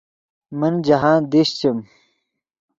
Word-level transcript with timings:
من 0.59 0.73
جاہند 0.85 1.23
دیشچیم 1.31 1.77